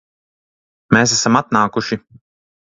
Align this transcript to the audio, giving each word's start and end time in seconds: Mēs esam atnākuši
Mēs 0.97 1.13
esam 1.17 1.37
atnākuši 1.41 1.99